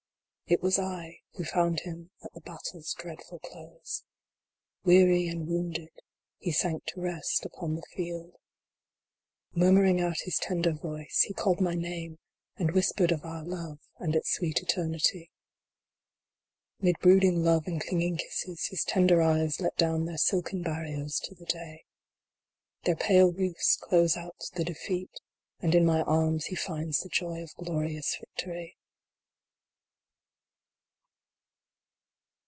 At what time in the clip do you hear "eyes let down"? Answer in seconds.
19.21-20.03